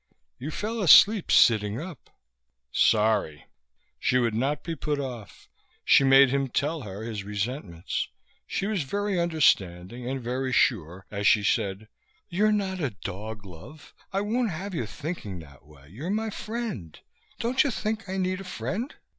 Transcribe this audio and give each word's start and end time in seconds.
You 0.39 0.49
fell 0.49 0.81
asleep 0.81 1.29
sitting 1.29 1.79
up." 1.79 2.09
"Sorry." 2.71 3.45
She 3.99 4.17
would 4.17 4.33
not 4.33 4.63
be 4.63 4.75
put 4.75 4.99
off. 4.99 5.47
She 5.85 6.03
made 6.03 6.31
him 6.31 6.47
tell 6.47 6.81
her 6.81 7.03
his 7.03 7.23
resentments. 7.23 8.07
She 8.47 8.65
was 8.65 8.81
very 8.81 9.19
understanding 9.19 10.09
and 10.09 10.19
very 10.19 10.51
sure 10.53 11.05
as 11.11 11.27
she 11.27 11.43
said, 11.43 11.87
"You're 12.29 12.51
not 12.51 12.79
a 12.79 12.95
dog, 13.03 13.45
love. 13.45 13.93
I 14.11 14.21
won't 14.21 14.49
have 14.49 14.73
you 14.73 14.87
thinking 14.87 15.37
that 15.41 15.67
way. 15.67 15.89
You're 15.89 16.09
my 16.09 16.31
friend. 16.31 16.99
Don't 17.37 17.63
you 17.63 17.69
think 17.69 18.09
I 18.09 18.17
need 18.17 18.41
a 18.41 18.43
friend?" 18.43 18.95